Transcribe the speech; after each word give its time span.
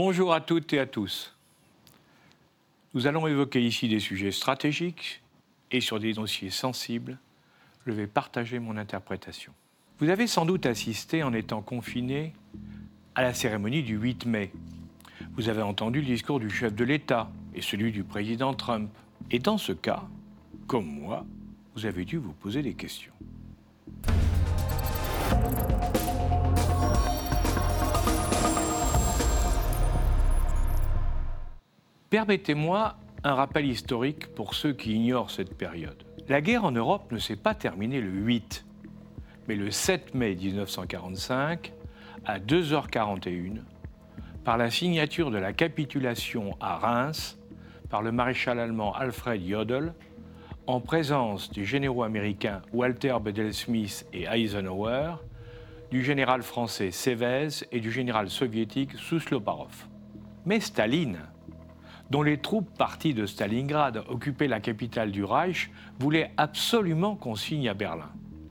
Bonjour 0.00 0.32
à 0.32 0.40
toutes 0.40 0.72
et 0.74 0.78
à 0.78 0.86
tous. 0.86 1.34
Nous 2.94 3.08
allons 3.08 3.26
évoquer 3.26 3.60
ici 3.60 3.88
des 3.88 3.98
sujets 3.98 4.30
stratégiques 4.30 5.20
et 5.72 5.80
sur 5.80 5.98
des 5.98 6.12
dossiers 6.12 6.50
sensibles. 6.50 7.18
Je 7.84 7.90
vais 7.90 8.06
partager 8.06 8.60
mon 8.60 8.76
interprétation. 8.76 9.52
Vous 9.98 10.08
avez 10.08 10.28
sans 10.28 10.46
doute 10.46 10.66
assisté 10.66 11.24
en 11.24 11.32
étant 11.32 11.62
confiné 11.62 12.32
à 13.16 13.22
la 13.22 13.34
cérémonie 13.34 13.82
du 13.82 13.96
8 13.96 14.26
mai. 14.26 14.52
Vous 15.32 15.48
avez 15.48 15.62
entendu 15.62 15.98
le 15.98 16.06
discours 16.06 16.38
du 16.38 16.48
chef 16.48 16.76
de 16.76 16.84
l'État 16.84 17.28
et 17.52 17.60
celui 17.60 17.90
du 17.90 18.04
président 18.04 18.54
Trump. 18.54 18.92
Et 19.32 19.40
dans 19.40 19.58
ce 19.58 19.72
cas, 19.72 20.04
comme 20.68 20.86
moi, 20.86 21.26
vous 21.74 21.86
avez 21.86 22.04
dû 22.04 22.18
vous 22.18 22.34
poser 22.34 22.62
des 22.62 22.74
questions. 22.74 23.12
Permettez-moi 32.10 32.96
un 33.22 33.34
rappel 33.34 33.66
historique 33.66 34.28
pour 34.34 34.54
ceux 34.54 34.72
qui 34.72 34.94
ignorent 34.94 35.30
cette 35.30 35.54
période. 35.58 36.04
La 36.26 36.40
guerre 36.40 36.64
en 36.64 36.70
Europe 36.70 37.12
ne 37.12 37.18
s'est 37.18 37.36
pas 37.36 37.54
terminée 37.54 38.00
le 38.00 38.10
8, 38.10 38.64
mais 39.46 39.56
le 39.56 39.70
7 39.70 40.14
mai 40.14 40.34
1945, 40.34 41.72
à 42.24 42.38
2h41, 42.38 43.58
par 44.42 44.56
la 44.56 44.70
signature 44.70 45.30
de 45.30 45.36
la 45.36 45.52
capitulation 45.52 46.56
à 46.60 46.78
Reims 46.78 47.38
par 47.90 48.00
le 48.00 48.10
maréchal 48.10 48.58
allemand 48.58 48.94
Alfred 48.94 49.46
Jodl, 49.46 49.92
en 50.66 50.80
présence 50.80 51.50
du 51.50 51.66
généraux 51.66 52.04
américains 52.04 52.62
Walter 52.72 53.16
Bedell 53.20 53.52
Smith 53.52 54.06
et 54.14 54.24
Eisenhower, 54.24 55.16
du 55.90 56.02
général 56.02 56.42
français 56.42 56.90
Sevez 56.90 57.66
et 57.70 57.80
du 57.80 57.90
général 57.90 58.30
soviétique 58.30 58.92
Sousloparov. 58.96 59.86
Mais 60.46 60.60
Staline, 60.60 61.18
dont 62.10 62.22
les 62.22 62.38
troupes 62.38 62.70
parties 62.76 63.14
de 63.14 63.26
Stalingrad 63.26 64.04
occupaient 64.08 64.48
la 64.48 64.60
capitale 64.60 65.10
du 65.10 65.24
Reich, 65.24 65.70
voulait 65.98 66.30
absolument 66.36 67.16
qu'on 67.16 67.34
signe 67.34 67.68
à 67.68 67.74
Berlin. 67.74 68.10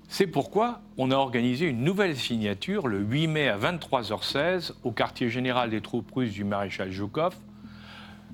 C'est 0.09 0.27
pourquoi 0.27 0.81
on 0.97 1.11
a 1.11 1.15
organisé 1.15 1.65
une 1.65 1.83
nouvelle 1.83 2.15
signature 2.15 2.87
le 2.87 2.99
8 2.99 3.27
mai 3.27 3.49
à 3.49 3.57
23h16 3.57 4.73
au 4.83 4.91
quartier 4.91 5.29
général 5.29 5.69
des 5.69 5.81
troupes 5.81 6.09
russes 6.11 6.33
du 6.33 6.43
maréchal 6.43 6.91
Zhukov, 6.91 7.35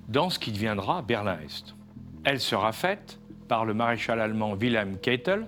dans 0.07 0.29
ce 0.29 0.37
qui 0.37 0.51
deviendra 0.51 1.01
Berlin-Est. 1.01 1.75
Elle 2.25 2.39
sera 2.39 2.71
faite 2.73 3.19
par 3.47 3.65
le 3.65 3.73
maréchal 3.73 4.19
allemand 4.19 4.53
Wilhelm 4.53 4.97
Keitel, 4.97 5.47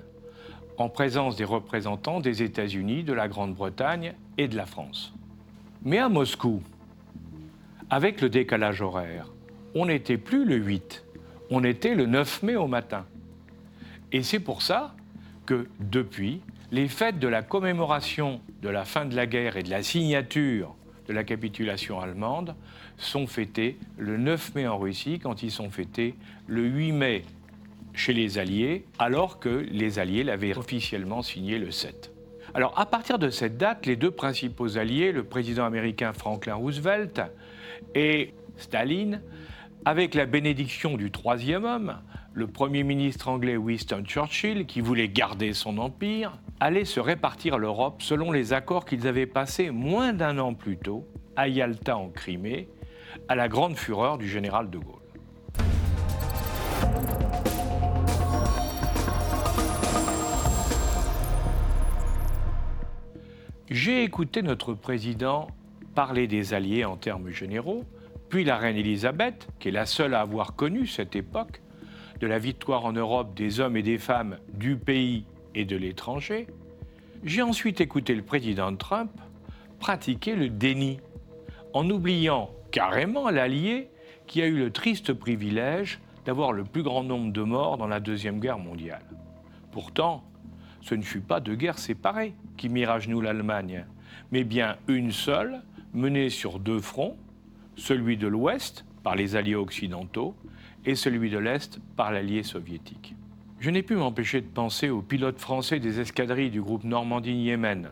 en 0.78 0.90
présence 0.90 1.36
des 1.36 1.46
représentants 1.46 2.20
des 2.20 2.44
États-Unis, 2.44 3.04
de 3.04 3.14
la 3.14 3.28
Grande-Bretagne 3.28 4.14
et 4.38 4.48
de 4.48 4.58
la 4.58 4.66
France. 4.66 5.14
Mais 5.84 6.00
à 6.00 6.10
Moscou, 6.10 6.62
avec 7.90 8.20
le 8.22 8.30
décalage 8.30 8.82
horaire, 8.82 9.32
on 9.76 9.86
n'était 9.86 10.18
plus 10.18 10.46
le 10.46 10.56
8, 10.56 11.06
on 11.52 11.64
était 11.64 11.94
le 11.94 12.06
9 12.06 12.44
mai 12.44 12.56
au 12.56 12.68
matin. 12.68 13.06
Et 14.12 14.24
c'est 14.24 14.40
pour 14.40 14.62
ça 14.62 14.96
que 15.46 15.68
depuis, 15.80 16.42
les 16.72 16.88
fêtes 16.88 17.20
de 17.20 17.28
la 17.28 17.44
commémoration 17.44 18.42
de 18.62 18.70
la 18.70 18.86
fin 18.86 19.06
de 19.06 19.16
la 19.16 19.28
guerre 19.28 19.58
et 19.58 19.64
de 19.64 19.70
la 19.70 19.84
signature 19.84 20.76
de 21.08 21.14
la 21.14 21.24
capitulation 21.24 22.00
allemande 22.00 22.56
sont 22.98 23.28
fêtées 23.28 23.78
le 23.98 24.18
9 24.18 24.56
mai 24.56 24.68
en 24.68 24.80
Russie, 24.80 25.20
quand 25.20 25.44
ils 25.44 25.52
sont 25.52 25.70
fêtés 25.70 26.16
le 26.48 26.64
8 26.64 26.92
mai 26.94 27.24
chez 27.94 28.14
les 28.14 28.38
Alliés, 28.38 28.86
alors 28.98 29.40
que 29.40 29.50
les 29.50 30.00
Alliés 30.00 30.24
l'avaient 30.24 30.58
officiellement 30.58 31.22
signé 31.22 31.60
le 31.60 31.72
7. 31.72 32.12
Alors 32.54 32.80
à 32.80 32.86
partir 32.86 33.20
de 33.20 33.30
cette 33.30 33.58
date, 33.58 33.86
les 33.86 33.98
deux 33.98 34.12
principaux 34.12 34.78
alliés, 34.78 35.12
le 35.12 35.24
président 35.24 35.66
américain 35.66 36.14
Franklin 36.14 36.56
Roosevelt 36.56 37.22
et 37.94 38.34
Staline, 38.58 39.22
avec 39.88 40.16
la 40.16 40.26
bénédiction 40.26 40.98
du 40.98 41.12
troisième 41.12 41.64
homme, 41.64 41.98
le 42.34 42.48
Premier 42.48 42.82
ministre 42.82 43.28
anglais 43.28 43.56
Winston 43.56 44.04
Churchill, 44.04 44.66
qui 44.66 44.82
voulait 44.82 45.10
garder 45.10 45.54
son 45.54 45.78
empire, 45.78 46.40
allait 46.60 46.86
se 46.86 47.00
répartir 47.00 47.60
l'Europe 47.60 48.02
selon 48.02 48.32
les 48.32 48.52
accords 48.52 48.86
qu'ils 48.86 49.08
avaient 49.08 49.28
passés 49.28 49.70
moins 49.70 50.12
d'un 50.12 50.40
an 50.40 50.56
plus 50.56 50.78
tôt 50.78 51.06
à 51.36 51.48
Yalta 51.48 51.98
en 51.98 52.10
Crimée, 52.10 52.68
à 53.28 53.36
la 53.36 53.48
grande 53.48 53.78
fureur 53.78 54.18
du 54.18 54.28
général 54.28 54.72
de 54.72 54.80
Gaulle. 54.80 54.96
J'ai 63.70 64.04
écouté 64.04 64.42
notre 64.42 64.74
président 64.74 65.48
parler 65.94 66.28
des 66.28 66.56
Alliés 66.56 66.86
en 66.86 66.98
termes 66.98 67.30
généraux, 67.30 67.84
puis 68.36 68.44
la 68.44 68.58
reine 68.58 68.76
Élisabeth, 68.76 69.48
qui 69.60 69.70
est 69.70 69.72
la 69.72 69.86
seule 69.86 70.14
à 70.14 70.20
avoir 70.20 70.58
connu 70.58 70.88
cette 70.88 71.16
époque, 71.16 71.62
de 72.20 72.28
la 72.28 72.38
victoire 72.38 72.84
en 72.84 72.92
Europe 72.92 73.34
des 73.34 73.62
hommes 73.62 73.78
et 73.78 73.82
des 73.82 73.98
femmes 73.98 74.40
du 74.54 74.76
pays 74.76 75.24
et 75.54 75.64
de 75.64 75.78
l'étranger, 75.78 76.48
j'ai 77.24 77.42
ensuite 77.42 77.80
écouté 77.80 78.14
le 78.14 78.24
président 78.24 78.76
Trump 78.76 79.10
pratiquer 79.80 80.36
le 80.36 80.50
déni, 80.50 81.00
en 81.72 81.90
oubliant 81.90 82.50
carrément 82.72 83.30
l'allié 83.30 83.88
qui 84.28 84.42
a 84.42 84.48
eu 84.48 84.58
le 84.58 84.70
triste 84.70 85.14
privilège 85.14 86.02
d'avoir 86.26 86.52
le 86.52 86.66
plus 86.66 86.84
grand 86.84 87.06
nombre 87.06 87.32
de 87.32 87.42
morts 87.42 87.78
dans 87.78 87.88
la 87.88 88.02
Deuxième 88.02 88.42
Guerre 88.42 88.60
mondiale. 88.60 89.06
Pourtant, 89.72 90.26
ce 90.82 90.94
ne 90.94 91.04
fut 91.04 91.22
pas 91.22 91.40
deux 91.40 91.56
guerres 91.56 91.80
séparées 91.80 92.34
qui 92.58 92.68
mirent 92.68 92.92
à 92.92 93.00
genoux 93.00 93.22
l'Allemagne, 93.22 93.86
mais 94.34 94.44
bien 94.44 94.76
une 94.90 95.14
seule, 95.14 95.62
menée 95.94 96.30
sur 96.30 96.60
deux 96.60 96.82
fronts, 96.82 97.16
celui 97.76 98.18
de 98.18 98.28
l'Ouest 98.28 98.86
par 99.04 99.16
les 99.16 99.36
alliés 99.36 99.56
occidentaux 99.56 100.36
et 100.86 100.96
celui 100.96 101.30
de 101.30 101.38
l'Est 101.38 101.80
par 101.96 102.12
l'allié 102.12 102.44
soviétique. 102.44 103.16
Je 103.60 103.70
n'ai 103.70 103.84
pu 103.84 103.96
m'empêcher 103.96 104.42
de 104.42 104.48
penser 104.48 104.90
aux 104.90 105.02
pilotes 105.02 105.40
français 105.40 105.80
des 105.80 106.00
escadrilles 106.00 106.52
du 106.52 106.62
groupe 106.62 106.84
Normandie-Yémen, 106.84 107.90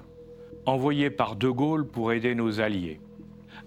envoyés 0.65 1.09
par 1.09 1.35
De 1.35 1.49
Gaulle 1.49 1.87
pour 1.87 2.11
aider 2.11 2.35
nos 2.35 2.59
alliés. 2.59 2.99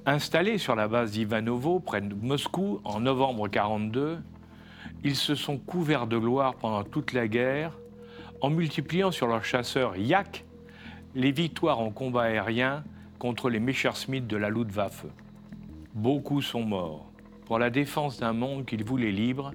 Installés 0.04 0.58
sur 0.58 0.76
la 0.76 0.88
base 0.88 1.12
d'Ivanovo, 1.12 1.80
près 1.80 2.00
de 2.00 2.14
Moscou, 2.14 2.80
en 2.84 3.00
novembre 3.00 3.48
1942, 3.48 4.18
ils 5.04 5.16
se 5.16 5.34
sont 5.34 5.58
couverts 5.58 6.06
de 6.06 6.18
gloire 6.18 6.54
pendant 6.54 6.84
toute 6.84 7.12
la 7.12 7.28
guerre 7.28 7.72
en 8.40 8.50
multipliant 8.50 9.10
sur 9.10 9.26
leurs 9.26 9.44
chasseurs 9.44 9.96
Yak 9.96 10.44
les 11.14 11.32
victoires 11.32 11.80
en 11.80 11.90
combat 11.90 12.24
aérien 12.24 12.84
contre 13.18 13.48
les 13.48 13.60
Messerschmitt 13.60 14.26
de 14.26 14.36
la 14.36 14.50
Luftwaffe. 14.50 15.06
Beaucoup 15.96 16.42
sont 16.42 16.62
morts 16.62 17.10
pour 17.46 17.58
la 17.58 17.70
défense 17.70 18.20
d'un 18.20 18.34
monde 18.34 18.66
qu'ils 18.66 18.84
voulaient 18.84 19.10
libre 19.10 19.52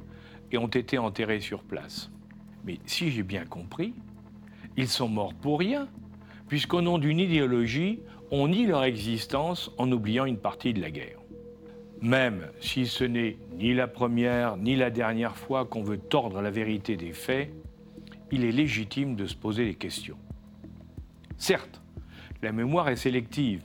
et 0.52 0.57
ont 0.57 0.66
été 0.66 0.97
enterrés 0.97 1.40
sur 1.40 1.62
place. 1.62 2.09
Mais 2.66 2.79
si 2.88 3.12
j'ai 3.12 3.22
bien 3.22 3.46
compris, 3.46 3.94
ils 4.75 4.88
sont 4.88 5.07
morts 5.07 5.35
pour 5.35 5.59
rien, 5.59 5.88
puisqu'au 6.47 6.81
nom 6.81 6.97
d'une 6.97 7.19
idéologie, 7.19 8.00
on 8.31 8.47
nie 8.47 8.66
leur 8.66 8.84
existence 8.85 9.69
en 9.78 9.91
oubliant 9.91 10.25
une 10.25 10.40
partie 10.40 10.74
de 10.74 10.81
la 10.81 10.90
guerre. 10.90 11.19
Même 12.02 12.47
si 12.59 12.88
ce 12.88 13.03
n'est 13.03 13.38
ni 13.59 13.75
la 13.75 13.88
première 13.88 14.58
ni 14.58 14.75
la 14.75 14.90
dernière 14.90 15.38
fois 15.38 15.66
qu'on 15.66 15.84
veut 15.84 16.00
tordre 16.00 16.41
la 16.41 16.50
vérité 16.50 16.97
des 16.97 17.13
faits, 17.13 17.53
il 18.31 18.46
est 18.46 18.52
légitime 18.52 19.16
de 19.16 19.28
se 19.28 19.35
poser 19.35 19.66
des 19.66 19.75
questions. 19.75 20.18
Certes, 21.38 21.84
la 22.41 22.52
mémoire 22.52 22.90
est 22.90 22.96
sélective 22.96 23.61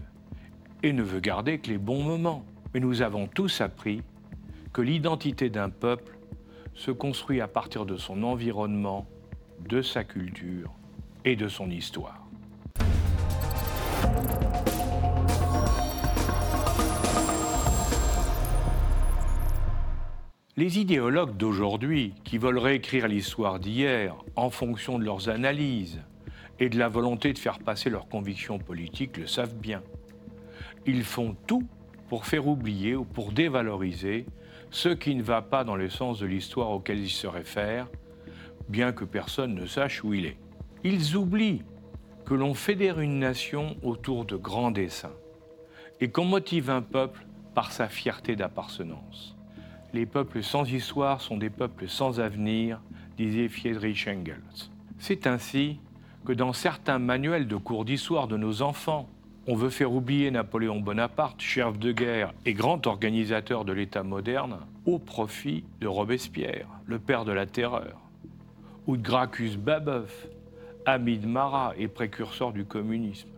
et 0.82 0.92
ne 0.92 1.02
veut 1.02 1.20
garder 1.20 1.58
que 1.58 1.70
les 1.70 1.78
bons 1.78 2.02
moments. 2.02 2.44
Mais 2.76 2.80
nous 2.80 3.00
avons 3.00 3.26
tous 3.26 3.62
appris 3.62 4.02
que 4.74 4.82
l'identité 4.82 5.48
d'un 5.48 5.70
peuple 5.70 6.18
se 6.74 6.90
construit 6.90 7.40
à 7.40 7.48
partir 7.48 7.86
de 7.86 7.96
son 7.96 8.22
environnement, 8.22 9.06
de 9.66 9.80
sa 9.80 10.04
culture 10.04 10.70
et 11.24 11.36
de 11.36 11.48
son 11.48 11.70
histoire. 11.70 12.28
Les 20.58 20.78
idéologues 20.78 21.34
d'aujourd'hui, 21.34 22.12
qui 22.24 22.36
veulent 22.36 22.58
réécrire 22.58 23.08
l'histoire 23.08 23.58
d'hier 23.58 24.14
en 24.34 24.50
fonction 24.50 24.98
de 24.98 25.04
leurs 25.04 25.30
analyses 25.30 26.02
et 26.58 26.68
de 26.68 26.78
la 26.78 26.90
volonté 26.90 27.32
de 27.32 27.38
faire 27.38 27.58
passer 27.58 27.88
leurs 27.88 28.08
convictions 28.10 28.58
politiques, 28.58 29.16
le 29.16 29.26
savent 29.26 29.56
bien. 29.56 29.82
Ils 30.84 31.04
font 31.04 31.34
tout 31.46 31.66
pour 32.08 32.26
faire 32.26 32.46
oublier 32.46 32.94
ou 32.94 33.04
pour 33.04 33.32
dévaloriser 33.32 34.26
ce 34.70 34.88
qui 34.88 35.14
ne 35.14 35.22
va 35.22 35.42
pas 35.42 35.64
dans 35.64 35.76
le 35.76 35.88
sens 35.88 36.18
de 36.18 36.26
l'histoire 36.26 36.70
auquel 36.70 36.98
ils 36.98 37.10
se 37.10 37.26
réfèrent, 37.26 37.88
bien 38.68 38.92
que 38.92 39.04
personne 39.04 39.54
ne 39.54 39.66
sache 39.66 40.02
où 40.04 40.14
il 40.14 40.26
est. 40.26 40.36
Ils 40.84 41.16
oublient 41.16 41.62
que 42.24 42.34
l'on 42.34 42.54
fédère 42.54 43.00
une 43.00 43.18
nation 43.18 43.76
autour 43.82 44.24
de 44.24 44.36
grands 44.36 44.70
desseins 44.70 45.14
et 46.00 46.10
qu'on 46.10 46.24
motive 46.24 46.70
un 46.70 46.82
peuple 46.82 47.26
par 47.54 47.72
sa 47.72 47.88
fierté 47.88 48.36
d'appartenance. 48.36 49.36
Les 49.94 50.04
peuples 50.04 50.42
sans 50.42 50.70
histoire 50.70 51.20
sont 51.20 51.38
des 51.38 51.48
peuples 51.48 51.88
sans 51.88 52.20
avenir, 52.20 52.82
disait 53.16 53.48
Friedrich 53.48 54.06
Engels. 54.08 54.70
C'est 54.98 55.26
ainsi 55.26 55.78
que 56.26 56.32
dans 56.32 56.52
certains 56.52 56.98
manuels 56.98 57.46
de 57.46 57.56
cours 57.56 57.84
d'histoire 57.84 58.28
de 58.28 58.36
nos 58.36 58.62
enfants 58.62 59.08
On 59.48 59.54
veut 59.54 59.70
faire 59.70 59.92
oublier 59.92 60.32
Napoléon 60.32 60.80
Bonaparte, 60.80 61.40
chef 61.40 61.78
de 61.78 61.92
guerre 61.92 62.34
et 62.44 62.52
grand 62.52 62.84
organisateur 62.88 63.64
de 63.64 63.72
l'État 63.72 64.02
moderne, 64.02 64.58
au 64.86 64.98
profit 64.98 65.62
de 65.80 65.86
Robespierre, 65.86 66.66
le 66.84 66.98
père 66.98 67.24
de 67.24 67.30
la 67.30 67.46
terreur, 67.46 68.00
ou 68.88 68.96
de 68.96 69.02
Gracchus 69.02 69.56
Babeuf, 69.56 70.26
ami 70.84 71.18
de 71.18 71.28
Marat 71.28 71.74
et 71.78 71.86
précurseur 71.86 72.52
du 72.52 72.64
communisme. 72.64 73.28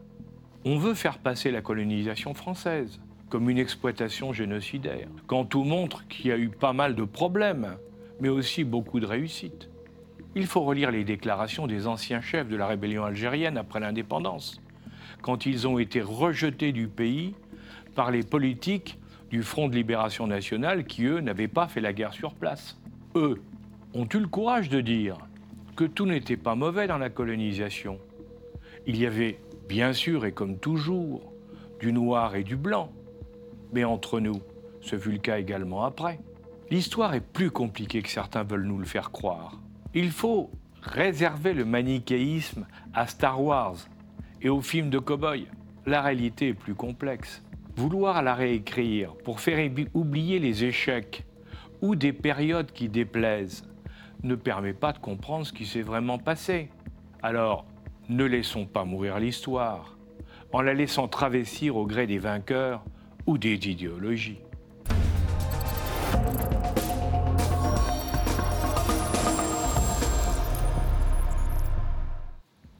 On 0.64 0.78
veut 0.78 0.94
faire 0.94 1.19
passer 1.19 1.50
la 1.50 1.60
colonisation 1.60 2.32
française 2.32 3.00
comme 3.28 3.50
une 3.50 3.58
exploitation 3.58 4.32
génocidaire, 4.32 5.08
quand 5.26 5.44
tout 5.44 5.64
montre 5.64 6.08
qu'il 6.08 6.28
y 6.28 6.32
a 6.32 6.38
eu 6.38 6.49
pas 6.49 6.72
mal 6.72 6.94
de 6.94 7.05
problèmes, 7.05 7.76
mais 8.19 8.31
aussi 8.31 8.64
beaucoup 8.64 8.99
de 8.99 9.06
réussites. 9.06 9.69
Il 10.34 10.46
faut 10.46 10.62
relire 10.62 10.90
les 10.90 11.05
déclarations 11.05 11.66
des 11.66 11.87
anciens 11.87 12.22
chefs 12.22 12.49
de 12.49 12.56
la 12.56 12.66
rébellion 12.66 13.05
algérienne 13.05 13.58
après 13.58 13.81
l'indépendance, 13.81 14.62
quand 15.22 15.46
ils 15.46 15.66
ont 15.66 15.78
été 15.78 16.00
rejetés 16.00 16.72
du 16.72 16.88
pays 16.88 17.34
par 17.94 18.10
les 18.10 18.22
politiques 18.22 18.99
du 19.31 19.43
Front 19.43 19.69
de 19.69 19.75
libération 19.75 20.26
nationale 20.26 20.84
qui, 20.84 21.05
eux, 21.05 21.20
n'avaient 21.20 21.49
pas 21.49 21.69
fait 21.69 21.81
la 21.81 21.93
guerre 21.93 22.12
sur 22.12 22.34
place. 22.34 22.78
Eux 23.14 23.43
ont 23.94 24.06
eu 24.12 24.19
le 24.19 24.28
courage 24.28 24.69
de 24.69 24.81
dire 24.81 25.19
que 25.76 25.84
tout 25.84 26.06
n'était 26.06 26.37
pas 26.37 26.55
mauvais 26.55 26.87
dans 26.87 26.99
la 26.99 27.10
colonisation. 27.10 27.99
Il 28.87 28.96
y 28.96 29.06
avait, 29.06 29.38
bien 29.69 29.93
sûr 29.93 30.25
et 30.25 30.32
comme 30.32 30.58
toujours, 30.58 31.32
du 31.81 31.93
noir 31.93 32.34
et 32.34 32.44
du 32.44 32.56
blanc, 32.56 32.90
mais 33.72 33.84
entre 33.84 34.20
nous, 34.20 34.40
ce 34.81 34.99
fut 34.99 35.12
le 35.12 35.19
cas 35.19 35.38
également 35.38 35.84
après. 35.84 36.19
L'histoire 36.70 37.14
est 37.14 37.20
plus 37.20 37.50
compliquée 37.50 38.02
que 38.02 38.08
certains 38.08 38.43
veulent 38.43 38.66
nous 38.66 38.78
le 38.78 38.84
faire 38.84 39.10
croire. 39.10 39.60
Il 39.94 40.10
faut 40.10 40.50
réserver 40.82 41.55
le 41.55 41.64
manichéisme 41.64 42.66
à 42.94 43.06
Star 43.06 43.43
Wars 43.43 43.76
et 44.43 44.49
aux 44.49 44.61
films 44.61 44.90
de 44.90 44.99
cow-boys. 44.99 45.46
La 45.87 46.02
réalité 46.02 46.49
est 46.49 46.55
plus 46.55 46.75
complexe. 46.75 47.43
Vouloir 47.76 48.23
la 48.23 48.35
réécrire 48.35 49.14
pour 49.25 49.40
faire 49.40 49.70
oublier 49.94 50.38
les 50.38 50.64
échecs 50.64 51.25
ou 51.81 51.94
des 51.94 52.12
périodes 52.12 52.73
qui 52.73 52.88
déplaisent 52.88 53.64
ne 54.23 54.35
permet 54.35 54.73
pas 54.73 54.93
de 54.93 54.99
comprendre 54.99 55.46
ce 55.46 55.52
qui 55.52 55.64
s'est 55.64 55.82
vraiment 55.82 56.19
passé. 56.19 56.70
Alors, 57.23 57.67
ne 58.08 58.25
laissons 58.25 58.67
pas 58.67 58.85
mourir 58.85 59.19
l'histoire 59.19 59.96
en 60.52 60.62
la 60.62 60.75
laissant 60.75 61.08
travestir 61.08 61.76
au 61.76 61.87
gré 61.87 62.06
des 62.06 62.19
vainqueurs 62.19 62.82
ou 63.26 63.38
des 63.38 63.55
idéologies. 63.69 64.41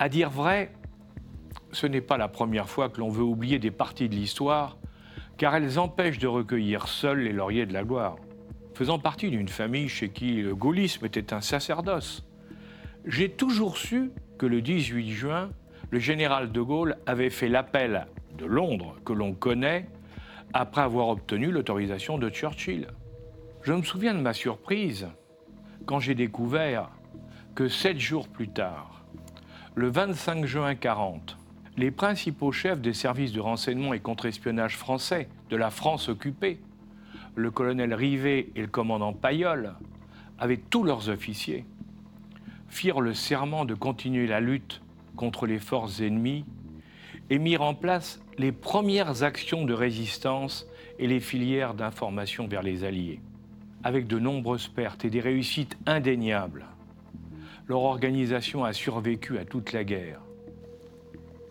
À 0.01 0.09
dire 0.09 0.31
vrai, 0.31 0.73
ce 1.79 1.87
n'est 1.87 2.01
pas 2.01 2.17
la 2.17 2.27
première 2.27 2.69
fois 2.69 2.89
que 2.89 2.99
l'on 2.99 3.09
veut 3.09 3.23
oublier 3.23 3.61
des 3.61 3.71
parties 3.71 4.09
de 4.09 4.15
l'histoire, 4.17 4.79
car 5.37 5.55
elles 5.55 5.79
empêchent 5.79 6.19
de 6.19 6.27
recueillir 6.27 6.89
seules 6.89 7.21
les 7.21 7.33
lauriers 7.33 7.67
de 7.67 7.73
la 7.73 7.85
gloire. 7.85 8.17
Faisant 8.75 8.99
partie 8.99 9.31
d'une 9.31 9.49
famille 9.49 9.89
chez 9.89 10.09
qui 10.09 10.43
le 10.43 10.57
gaullisme 10.57 11.07
était 11.07 11.33
un 11.33 11.41
sacerdoce, 11.41 12.27
j'ai 13.07 13.31
toujours 13.31 13.77
su 13.77 14.11
que 14.39 14.47
le 14.47 14.61
18 14.61 15.13
juin, 15.13 15.51
le 15.91 16.01
général 16.01 16.51
de 16.51 16.61
Gaulle 16.61 16.97
avait 17.07 17.31
fait 17.31 17.49
l'appel 17.49 18.09
de 18.37 18.45
Londres 18.45 18.97
que 19.05 19.13
l'on 19.13 19.33
connaît 19.33 19.89
après 20.55 20.81
avoir 20.81 21.07
obtenu 21.11 21.53
l'autorisation 21.53 22.19
de 22.19 22.29
Churchill. 22.29 22.89
Je 23.63 23.73
me 23.73 23.83
souviens 23.83 24.15
de 24.15 24.21
ma 24.21 24.33
surprise 24.33 25.07
quand 25.87 26.01
j'ai 26.01 26.17
découvert 26.17 26.91
que 27.55 27.69
sept 27.69 28.01
jours 28.01 28.27
plus 28.27 28.49
tard, 28.49 29.05
le 29.77 29.89
25 29.89 30.45
juin 30.45 30.75
40, 30.75 31.38
les 31.79 31.91
principaux 31.91 32.53
chefs 32.53 32.81
des 32.81 32.93
services 32.93 33.33
de 33.33 33.41
renseignement 33.41 33.95
et 33.95 34.01
contre-espionnage 34.01 34.77
français 34.77 35.29
de 35.49 35.57
la 35.57 35.71
France 35.71 36.09
occupée, 36.09 36.59
le 37.35 37.51
colonel 37.51 37.95
Rivet 37.95 38.49
et 38.57 38.61
le 38.61 38.67
commandant 38.67 39.13
Payol, 39.13 39.75
avec 40.39 40.69
tous 40.69 40.83
leurs 40.83 41.09
officiers, 41.09 41.65
firent 42.69 43.01
le 43.01 43.15
serment 43.15 43.65
de 43.65 43.75
continuer 43.75 44.27
la 44.27 44.41
lutte 44.41 44.83
contre 45.17 45.47
les 45.47 45.59
forces 45.59 46.01
ennemies 46.01 46.45
et 47.31 47.39
mirent 47.39 47.63
en 47.63 47.75
place 47.75 48.21
les 48.37 48.53
premières 48.53 49.23
actions 49.23 49.65
de 49.65 49.73
résistance 49.73 50.67
et 50.99 51.07
les 51.07 51.21
filières 51.21 51.75
d'information 51.75 52.47
vers 52.47 52.63
les 52.63 52.85
Alliés, 52.85 53.21
avec 53.85 54.07
de 54.07 54.19
nombreuses 54.19 54.69
pertes 54.69 55.05
et 55.05 55.11
des 55.11 55.21
réussites 55.21 55.79
indéniables 55.87 56.67
leur 57.69 57.83
organisation 57.83 58.65
a 58.65 58.73
survécu 58.73 59.39
à 59.39 59.45
toute 59.45 59.73
la 59.73 59.85
guerre. 59.85 60.21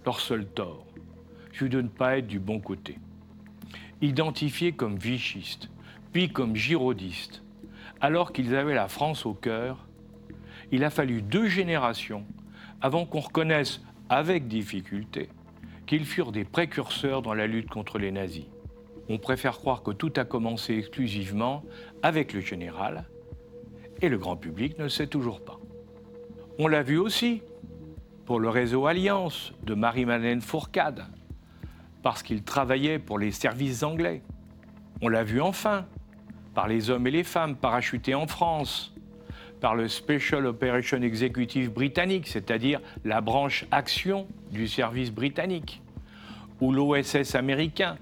Leur 0.07 0.21
seul 0.21 0.45
tort 0.45 0.85
fut 1.51 1.67
de 1.67 1.81
ne 1.81 1.89
pas 1.89 2.17
être 2.17 2.27
du 2.27 2.39
bon 2.39 2.61
côté. 2.61 2.97
Identifiés 4.01 4.71
comme 4.71 4.95
vichistes, 4.95 5.69
puis 6.13 6.29
comme 6.29 6.55
girodistes, 6.55 7.43
alors 7.99 8.31
qu'ils 8.31 8.55
avaient 8.55 8.73
la 8.73 8.87
France 8.87 9.25
au 9.25 9.33
cœur, 9.33 9.85
il 10.71 10.85
a 10.85 10.89
fallu 10.89 11.21
deux 11.21 11.49
générations 11.49 12.23
avant 12.79 13.05
qu'on 13.05 13.19
reconnaisse 13.19 13.81
avec 14.07 14.47
difficulté 14.47 15.27
qu'ils 15.87 16.05
furent 16.05 16.31
des 16.31 16.45
précurseurs 16.45 17.21
dans 17.21 17.33
la 17.33 17.45
lutte 17.45 17.69
contre 17.69 17.97
les 17.97 18.13
nazis. 18.13 18.45
On 19.09 19.17
préfère 19.17 19.57
croire 19.57 19.83
que 19.83 19.91
tout 19.91 20.13
a 20.15 20.23
commencé 20.23 20.77
exclusivement 20.77 21.65
avec 22.01 22.31
le 22.31 22.39
général, 22.39 23.03
et 24.01 24.07
le 24.07 24.17
grand 24.17 24.37
public 24.37 24.79
ne 24.79 24.87
sait 24.87 25.07
toujours 25.07 25.41
pas. 25.41 25.59
On 26.59 26.69
l'a 26.69 26.81
vu 26.81 26.97
aussi 26.97 27.41
pour 28.27 28.41
le 28.41 28.49
réseau 28.49 28.87
Alliance 28.87 29.53
de 29.63 29.73
Marie-Madeleine 29.73 30.41
Fourcade, 30.41 31.05
parce 32.03 32.21
qu'il 32.21 32.43
travaillait 32.43 32.99
pour 32.99 33.17
les 33.17 33.31
services 33.31 33.83
anglais. 33.83 34.21
On 35.01 35.07
l'a 35.07 35.23
vu 35.23 35.39
enfin 35.39 35.85
par 36.53 36.67
les 36.67 36.89
hommes 36.89 37.07
et 37.07 37.11
les 37.11 37.23
femmes 37.23 37.55
parachutés 37.55 38.15
en 38.15 38.27
France, 38.27 38.93
par 39.61 39.75
le 39.75 39.87
Special 39.87 40.45
Operation 40.45 41.01
Executive 41.01 41.71
britannique, 41.71 42.27
c'est-à-dire 42.27 42.81
la 43.05 43.21
branche 43.21 43.65
action 43.71 44.27
du 44.51 44.67
service 44.67 45.09
britannique, 45.09 45.81
ou 46.59 46.73
l'OSS 46.73 47.33
américain, 47.33 47.97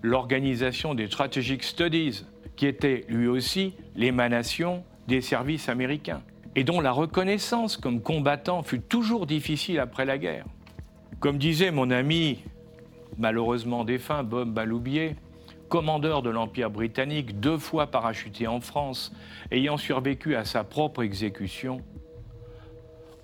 l'Organisation 0.00 0.94
des 0.94 1.06
Strategic 1.06 1.62
Studies, 1.62 2.24
qui 2.56 2.66
était 2.66 3.04
lui 3.10 3.28
aussi 3.28 3.74
l'émanation 3.94 4.84
des 5.06 5.20
services 5.20 5.68
américains 5.68 6.22
et 6.56 6.64
dont 6.64 6.80
la 6.80 6.90
reconnaissance 6.90 7.76
comme 7.76 8.00
combattant 8.00 8.62
fut 8.62 8.80
toujours 8.80 9.26
difficile 9.26 9.78
après 9.78 10.06
la 10.06 10.16
guerre. 10.16 10.46
Comme 11.20 11.36
disait 11.36 11.70
mon 11.70 11.90
ami, 11.90 12.42
malheureusement 13.18 13.84
défunt, 13.84 14.22
Bob 14.22 14.52
Baloubier, 14.52 15.16
commandeur 15.68 16.22
de 16.22 16.30
l'Empire 16.30 16.70
britannique, 16.70 17.40
deux 17.40 17.58
fois 17.58 17.88
parachuté 17.88 18.46
en 18.46 18.60
France, 18.60 19.12
ayant 19.50 19.76
survécu 19.76 20.34
à 20.34 20.46
sa 20.46 20.64
propre 20.64 21.02
exécution, 21.02 21.82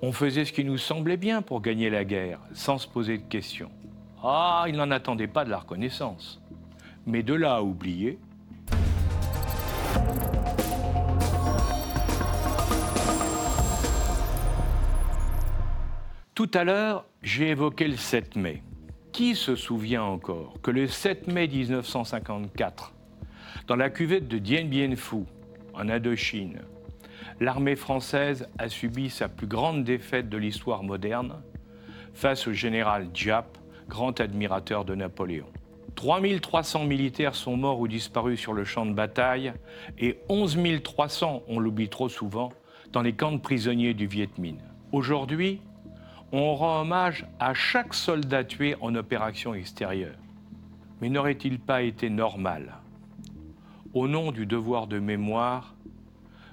on 0.02 0.12
faisait 0.12 0.44
ce 0.44 0.52
qui 0.52 0.64
nous 0.64 0.78
semblait 0.78 1.16
bien 1.16 1.40
pour 1.40 1.62
gagner 1.62 1.88
la 1.88 2.04
guerre, 2.04 2.40
sans 2.52 2.76
se 2.76 2.88
poser 2.88 3.16
de 3.16 3.22
questions. 3.22 3.70
Ah, 4.22 4.64
il 4.68 4.76
n'en 4.76 4.90
attendait 4.90 5.26
pas 5.28 5.44
de 5.44 5.50
la 5.50 5.58
reconnaissance. 5.58 6.40
Mais 7.06 7.22
de 7.22 7.34
là 7.34 7.56
à 7.56 7.62
oublier, 7.62 8.18
Tout 16.34 16.50
à 16.54 16.64
l'heure, 16.64 17.04
j'ai 17.22 17.50
évoqué 17.50 17.86
le 17.86 17.96
7 17.98 18.36
mai. 18.36 18.62
Qui 19.12 19.34
se 19.34 19.54
souvient 19.54 20.02
encore 20.02 20.54
que 20.62 20.70
le 20.70 20.88
7 20.88 21.26
mai 21.26 21.46
1954, 21.46 22.94
dans 23.66 23.76
la 23.76 23.90
cuvette 23.90 24.28
de 24.28 24.38
Dien 24.38 24.64
Bien 24.64 24.96
Phu, 24.96 25.24
en 25.74 25.90
Indochine, 25.90 26.62
l'armée 27.38 27.76
française 27.76 28.48
a 28.56 28.70
subi 28.70 29.10
sa 29.10 29.28
plus 29.28 29.46
grande 29.46 29.84
défaite 29.84 30.30
de 30.30 30.38
l'histoire 30.38 30.82
moderne 30.82 31.42
face 32.14 32.46
au 32.48 32.54
général 32.54 33.12
Diap, 33.12 33.58
grand 33.86 34.18
admirateur 34.18 34.86
de 34.86 34.94
Napoléon. 34.94 35.52
3300 35.96 36.86
militaires 36.86 37.34
sont 37.34 37.58
morts 37.58 37.78
ou 37.78 37.88
disparus 37.88 38.40
sur 38.40 38.54
le 38.54 38.64
champ 38.64 38.86
de 38.86 38.94
bataille 38.94 39.52
et 39.98 40.16
11 40.30 40.58
300, 40.82 41.42
on 41.46 41.60
l'oublie 41.60 41.90
trop 41.90 42.08
souvent, 42.08 42.54
dans 42.90 43.02
les 43.02 43.12
camps 43.12 43.32
de 43.32 43.36
prisonniers 43.36 43.92
du 43.92 44.06
Viet 44.06 44.30
Minh. 44.38 44.62
Aujourd'hui, 44.92 45.60
on 46.32 46.54
rend 46.54 46.80
hommage 46.80 47.26
à 47.38 47.52
chaque 47.52 47.92
soldat 47.92 48.42
tué 48.42 48.74
en 48.80 48.94
opération 48.94 49.52
extérieure. 49.54 50.16
Mais 51.00 51.10
n'aurait-il 51.10 51.58
pas 51.58 51.82
été 51.82 52.08
normal, 52.08 52.74
au 53.92 54.08
nom 54.08 54.32
du 54.32 54.46
devoir 54.46 54.86
de 54.86 54.98
mémoire, 54.98 55.74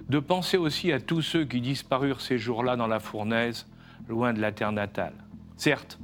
de 0.08 0.18
penser 0.18 0.58
aussi 0.58 0.92
à 0.92 1.00
tous 1.00 1.22
ceux 1.22 1.44
qui 1.44 1.60
disparurent 1.60 2.20
ces 2.20 2.36
jours-là 2.36 2.76
dans 2.76 2.88
la 2.88 3.00
fournaise, 3.00 3.66
loin 4.08 4.34
de 4.34 4.40
la 4.40 4.52
terre 4.52 4.72
natale? 4.72 5.14
Certes, 5.56 5.98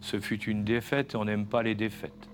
ce 0.00 0.20
fut 0.20 0.42
une 0.44 0.62
défaite 0.62 1.14
et 1.14 1.16
on 1.16 1.24
n'aime 1.24 1.46
pas 1.46 1.62
les 1.62 1.74
défaites. 1.74 2.28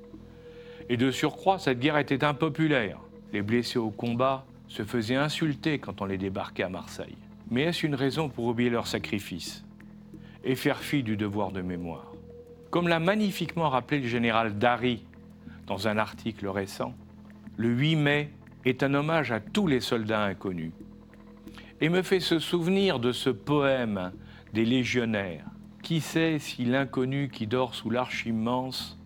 Et 0.90 0.96
de 0.96 1.10
surcroît, 1.10 1.58
cette 1.58 1.78
guerre 1.78 1.98
était 1.98 2.24
impopulaire. 2.24 2.98
Les 3.32 3.42
blessés 3.42 3.78
au 3.78 3.90
combat 3.90 4.44
se 4.66 4.82
faisaient 4.82 5.14
insulter 5.14 5.78
quand 5.78 6.02
on 6.02 6.04
les 6.04 6.18
débarquait 6.18 6.64
à 6.64 6.68
Marseille. 6.68 7.16
Mais 7.50 7.62
est-ce 7.62 7.86
une 7.86 7.94
raison 7.94 8.28
pour 8.28 8.46
oublier 8.46 8.70
leur 8.70 8.88
sacrifice? 8.88 9.64
Et 10.44 10.54
faire 10.54 10.78
fi 10.78 11.02
du 11.02 11.16
devoir 11.16 11.52
de 11.52 11.60
mémoire. 11.60 12.12
Comme 12.70 12.88
l'a 12.88 13.00
magnifiquement 13.00 13.68
rappelé 13.68 14.00
le 14.00 14.08
général 14.08 14.58
Dari 14.58 15.04
dans 15.66 15.88
un 15.88 15.98
article 15.98 16.48
récent, 16.48 16.94
le 17.56 17.68
8 17.68 17.96
mai 17.96 18.30
est 18.64 18.82
un 18.82 18.94
hommage 18.94 19.32
à 19.32 19.40
tous 19.40 19.66
les 19.66 19.80
soldats 19.80 20.22
inconnus 20.22 20.72
et 21.80 21.88
me 21.88 22.02
fait 22.02 22.20
se 22.20 22.38
souvenir 22.38 22.98
de 22.98 23.12
ce 23.12 23.30
poème 23.30 24.12
des 24.52 24.64
légionnaires. 24.64 25.46
Qui 25.82 26.00
sait 26.00 26.38
si 26.38 26.64
l'inconnu 26.64 27.30
qui 27.30 27.46
dort 27.46 27.74
sous 27.74 27.90
l'arche 27.90 28.26
immense, 28.26 28.98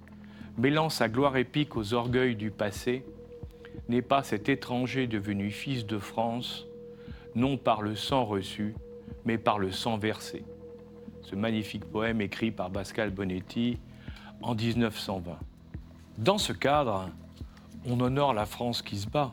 mêlant 0.59 0.89
sa 0.89 1.09
gloire 1.09 1.37
épique 1.37 1.77
aux 1.77 1.95
orgueils 1.95 2.37
du 2.37 2.51
passé, 2.51 3.05
n'est 3.89 4.03
pas 4.03 4.23
cet 4.23 4.49
étranger 4.49 5.07
devenu 5.07 5.51
fils 5.51 5.87
de 5.87 5.99
France, 5.99 6.67
non 7.35 7.57
par 7.57 7.83
le 7.83 7.95
sang 7.95 8.25
reçu, 8.25 8.75
mais 9.25 9.39
par 9.39 9.59
le 9.59 9.71
sang 9.71 9.99
versé. 9.99 10.45
Ce 11.25 11.35
magnifique 11.35 11.87
poème 11.87 12.21
écrit 12.21 12.51
par 12.51 12.71
Pascal 12.71 13.11
Bonetti 13.11 13.79
en 14.43 14.55
1920. 14.55 15.39
Dans 16.19 16.37
ce 16.37 16.53
cadre, 16.53 17.09
on 17.87 17.99
honore 18.01 18.35
la 18.35 18.45
France 18.45 18.83
qui 18.83 18.99
se 18.99 19.09
bat, 19.09 19.33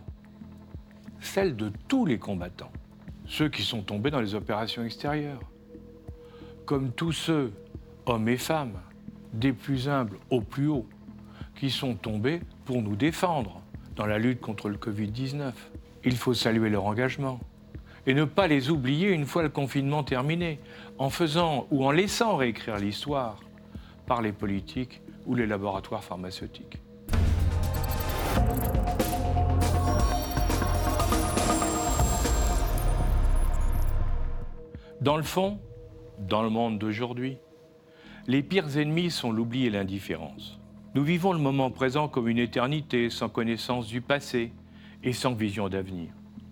celle 1.20 1.58
de 1.58 1.70
tous 1.90 2.06
les 2.06 2.18
combattants, 2.18 2.72
ceux 3.28 3.50
qui 3.50 3.62
sont 3.62 3.82
tombés 3.82 4.10
dans 4.10 4.22
les 4.22 4.36
opérations 4.36 4.86
extérieures, 4.86 5.42
comme 6.66 6.92
tous 6.94 7.12
ceux, 7.12 7.52
hommes 8.06 8.30
et 8.30 8.38
femmes, 8.38 8.80
des 9.34 9.52
plus 9.52 9.90
humbles 9.90 10.18
aux 10.30 10.42
plus 10.42 10.70
hauts, 10.70 10.88
qui 11.56 11.70
sont 11.70 11.96
tombés 11.96 12.42
pour 12.64 12.82
nous 12.82 12.96
défendre 12.96 13.62
dans 13.98 14.06
la 14.06 14.18
lutte 14.18 14.40
contre 14.40 14.70
le 14.70 14.78
Covid-19. 14.78 15.52
Il 16.06 16.16
faut 16.16 16.34
saluer 16.34 16.70
leur 16.70 16.86
engagement 16.86 17.42
et 18.08 18.14
ne 18.14 18.26
pas 18.26 18.48
les 18.48 18.70
oublier 18.70 19.10
une 19.10 19.26
fois 19.26 19.44
le 19.44 19.50
confinement 19.50 20.04
terminé, 20.04 20.60
en 20.98 21.10
faisant 21.10 21.68
ou 21.72 21.86
en 21.86 21.92
laissant 21.92 22.36
réécrire 22.36 22.78
l'histoire 22.78 23.40
par 24.06 24.22
les 24.22 24.32
politiques 24.32 25.02
ou 25.26 25.36
les 25.36 25.48
laboratoires 25.48 26.04
pharmaceutiques. 26.04 26.80
Dans 35.02 35.18
le 35.18 35.24
fond, 35.24 35.60
dans 36.20 36.44
le 36.44 36.50
monde 36.50 36.78
d'aujourd'hui, 36.78 37.38
les 38.28 38.44
pires 38.44 38.78
ennemis 38.78 39.10
sont 39.10 39.32
l'oubli 39.32 39.66
et 39.66 39.72
l'indifférence. 39.72 40.60
Nous 40.94 41.04
vivons 41.04 41.34
le 41.34 41.40
moment 41.40 41.72
présent 41.72 42.08
comme 42.08 42.28
une 42.28 42.38
éternité 42.38 43.10
sans 43.10 43.30
connaissance 43.30 43.88
du 43.88 44.02
passé 44.02 44.54
et 45.04 45.14
sans 45.14 45.34
vision 45.34 45.70
d'avenir, 45.70 46.12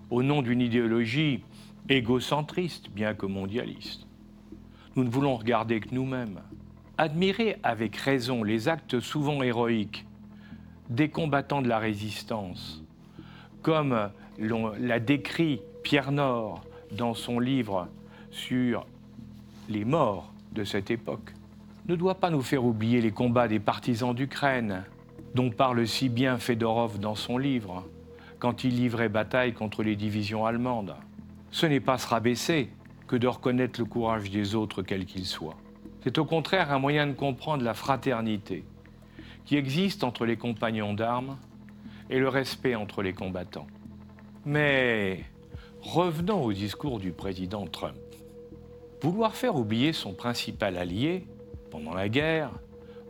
au 0.10 0.24
nom 0.24 0.42
d'une 0.42 0.62
idéologie 0.62 1.44
égocentriste 1.88 2.90
bien 2.92 3.14
que 3.14 3.26
mondialiste. 3.26 4.08
Nous 4.96 5.04
ne 5.04 5.10
voulons 5.10 5.36
regarder 5.36 5.80
que 5.80 5.94
nous-mêmes. 5.94 6.42
Admirer 6.98 7.58
avec 7.64 7.96
raison 7.96 8.44
les 8.44 8.68
actes 8.68 9.00
souvent 9.00 9.42
héroïques 9.42 10.06
des 10.90 11.10
combattants 11.10 11.62
de 11.62 11.68
la 11.68 11.80
résistance, 11.80 12.84
comme 13.62 14.10
l'a 14.40 15.00
décrit 15.00 15.62
Pierre 15.84 16.12
Nord 16.12 16.64
dans 16.92 17.14
son 17.14 17.40
livre 17.40 17.88
sur 18.32 18.86
les 19.70 19.86
morts 19.86 20.34
de 20.54 20.64
cette 20.64 20.92
époque, 20.92 21.34
ne 21.88 21.96
doit 21.96 22.20
pas 22.20 22.30
nous 22.30 22.42
faire 22.42 22.66
oublier 22.66 23.02
les 23.02 23.12
combats 23.12 23.48
des 23.48 23.60
partisans 23.60 24.14
d'Ukraine, 24.14 24.84
dont 25.36 25.52
parle 25.52 25.88
si 25.88 26.10
bien 26.10 26.38
Fedorov 26.38 27.00
dans 27.00 27.16
son 27.16 27.38
livre, 27.38 27.86
quand 28.40 28.64
il 28.64 28.76
livrait 28.76 29.10
bataille 29.10 29.54
contre 29.54 29.84
les 29.84 29.96
divisions 29.96 30.46
allemandes. 30.46 30.96
Ce 31.52 31.66
n'est 31.66 31.80
pas 31.80 31.98
se 31.98 32.08
rabaisser 32.08 32.70
que 33.08 33.16
de 33.16 33.28
reconnaître 33.28 33.80
le 33.80 33.86
courage 33.86 34.30
des 34.30 34.56
autres, 34.56 34.82
quels 34.82 35.06
qu'ils 35.06 35.26
soient. 35.26 35.58
C'est 36.04 36.18
au 36.18 36.26
contraire 36.26 36.72
un 36.72 36.80
moyen 36.80 37.08
de 37.08 37.14
comprendre 37.14 37.64
la 37.64 37.74
fraternité 37.74 38.64
qui 39.46 39.58
existe 39.58 40.04
entre 40.04 40.26
les 40.26 40.38
compagnons 40.38 40.94
d'armes 40.94 41.38
et 42.10 42.20
le 42.20 42.30
respect 42.30 42.76
entre 42.76 43.02
les 43.02 43.14
combattants. 43.14 43.68
Mais 44.46 45.26
revenons 45.82 46.44
au 46.44 46.54
discours 46.54 47.00
du 47.00 47.12
président 47.12 47.66
Trump. 47.66 47.98
Vouloir 49.02 49.36
faire 49.36 49.56
oublier 49.56 49.92
son 49.92 50.14
principal 50.14 50.78
allié 50.78 51.28
pendant 51.72 51.94
la 51.94 52.10
guerre 52.10 52.52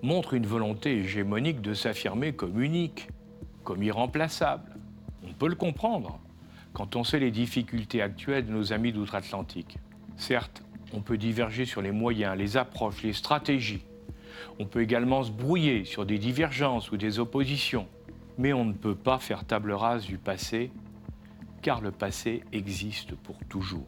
montre 0.01 0.33
une 0.33 0.45
volonté 0.45 0.97
hégémonique 0.97 1.61
de 1.61 1.73
s'affirmer 1.73 2.33
comme 2.33 2.61
unique, 2.61 3.09
comme 3.63 3.83
irremplaçable. 3.83 4.68
On 5.29 5.33
peut 5.33 5.47
le 5.47 5.55
comprendre 5.55 6.19
quand 6.73 6.95
on 6.95 7.03
sait 7.03 7.19
les 7.19 7.31
difficultés 7.31 8.01
actuelles 8.01 8.45
de 8.45 8.51
nos 8.51 8.73
amis 8.73 8.91
d'outre-Atlantique. 8.91 9.77
Certes, 10.17 10.63
on 10.93 11.01
peut 11.01 11.17
diverger 11.17 11.65
sur 11.65 11.81
les 11.81 11.91
moyens, 11.91 12.37
les 12.37 12.57
approches, 12.57 13.03
les 13.03 13.13
stratégies. 13.13 13.83
On 14.59 14.65
peut 14.65 14.81
également 14.81 15.23
se 15.23 15.31
brouiller 15.31 15.85
sur 15.85 16.05
des 16.05 16.17
divergences 16.17 16.91
ou 16.91 16.97
des 16.97 17.19
oppositions. 17.19 17.87
Mais 18.37 18.53
on 18.53 18.65
ne 18.65 18.73
peut 18.73 18.95
pas 18.95 19.19
faire 19.19 19.45
table 19.45 19.71
rase 19.71 20.05
du 20.05 20.17
passé, 20.17 20.71
car 21.61 21.81
le 21.81 21.91
passé 21.91 22.43
existe 22.51 23.15
pour 23.15 23.37
toujours. 23.49 23.87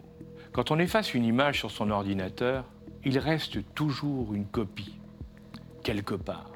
Quand 0.51 0.71
on 0.71 0.79
efface 0.79 1.13
une 1.13 1.23
image 1.23 1.59
sur 1.59 1.71
son 1.71 1.89
ordinateur, 1.89 2.65
il 3.03 3.17
reste 3.17 3.59
toujours 3.73 4.33
une 4.33 4.45
copie, 4.45 4.97
quelque 5.83 6.15
part. 6.15 6.51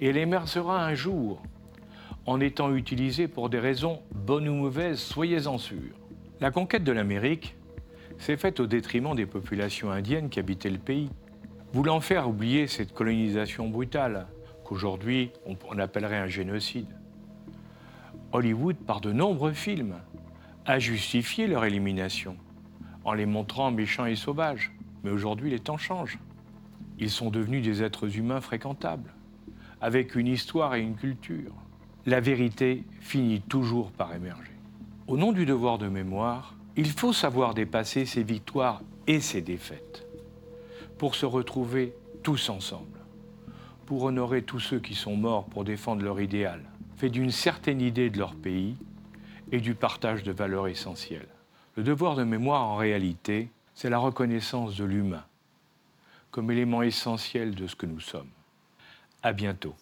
Et 0.00 0.08
elle 0.08 0.18
émergera 0.18 0.84
un 0.84 0.94
jour 0.94 1.42
en 2.28 2.40
étant 2.40 2.74
utilisée 2.74 3.26
pour 3.26 3.48
des 3.48 3.58
raisons 3.58 4.02
bonnes 4.14 4.50
ou 4.50 4.54
mauvaises, 4.54 4.98
soyez-en 4.98 5.56
sûrs. 5.56 5.96
La 6.40 6.50
conquête 6.50 6.84
de 6.84 6.92
l'Amérique 6.92 7.56
s'est 8.18 8.36
faite 8.36 8.60
au 8.60 8.66
détriment 8.66 9.14
des 9.14 9.24
populations 9.24 9.90
indiennes 9.90 10.28
qui 10.28 10.38
habitaient 10.38 10.68
le 10.68 10.76
pays, 10.76 11.08
voulant 11.72 12.00
faire 12.00 12.28
oublier 12.28 12.66
cette 12.66 12.92
colonisation 12.92 13.70
brutale 13.70 14.26
qu'aujourd'hui 14.62 15.30
on 15.46 15.78
appellerait 15.78 16.18
un 16.18 16.26
génocide. 16.26 16.94
Hollywood, 18.32 18.76
par 18.76 19.00
de 19.00 19.10
nombreux 19.10 19.54
films, 19.54 19.94
a 20.66 20.78
justifié 20.78 21.46
leur 21.46 21.64
élimination 21.64 22.36
en 23.04 23.14
les 23.14 23.24
montrant 23.24 23.70
méchants 23.70 24.04
et 24.04 24.16
sauvages. 24.16 24.70
Mais 25.02 25.10
aujourd'hui, 25.10 25.48
les 25.48 25.60
temps 25.60 25.78
changent. 25.78 26.18
Ils 26.98 27.08
sont 27.08 27.30
devenus 27.30 27.62
des 27.62 27.82
êtres 27.82 28.18
humains 28.18 28.42
fréquentables, 28.42 29.14
avec 29.80 30.14
une 30.14 30.26
histoire 30.26 30.74
et 30.74 30.82
une 30.82 30.96
culture. 30.96 31.54
La 32.08 32.20
vérité 32.20 32.84
finit 33.02 33.42
toujours 33.42 33.92
par 33.92 34.14
émerger. 34.14 34.54
Au 35.08 35.18
nom 35.18 35.30
du 35.30 35.44
devoir 35.44 35.76
de 35.76 35.88
mémoire, 35.88 36.54
il 36.74 36.88
faut 36.88 37.12
savoir 37.12 37.52
dépasser 37.52 38.06
ses 38.06 38.22
victoires 38.22 38.80
et 39.06 39.20
ses 39.20 39.42
défaites 39.42 40.06
pour 40.96 41.14
se 41.14 41.26
retrouver 41.26 41.92
tous 42.22 42.48
ensemble, 42.48 42.98
pour 43.84 44.04
honorer 44.04 44.40
tous 44.40 44.58
ceux 44.58 44.78
qui 44.78 44.94
sont 44.94 45.16
morts 45.18 45.44
pour 45.50 45.64
défendre 45.64 46.02
leur 46.02 46.18
idéal, 46.18 46.62
fait 46.96 47.10
d'une 47.10 47.30
certaine 47.30 47.82
idée 47.82 48.08
de 48.08 48.18
leur 48.18 48.34
pays 48.34 48.78
et 49.52 49.60
du 49.60 49.74
partage 49.74 50.22
de 50.22 50.32
valeurs 50.32 50.68
essentielles. 50.68 51.28
Le 51.76 51.82
devoir 51.82 52.16
de 52.16 52.24
mémoire, 52.24 52.62
en 52.62 52.76
réalité, 52.76 53.50
c'est 53.74 53.90
la 53.90 53.98
reconnaissance 53.98 54.78
de 54.78 54.84
l'humain 54.86 55.26
comme 56.30 56.50
élément 56.50 56.80
essentiel 56.80 57.54
de 57.54 57.66
ce 57.66 57.76
que 57.76 57.84
nous 57.84 58.00
sommes. 58.00 58.30
À 59.22 59.34
bientôt. 59.34 59.74